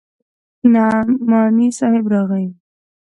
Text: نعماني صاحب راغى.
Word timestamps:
نعماني 0.73 1.67
صاحب 1.71 2.05
راغى. 2.13 2.43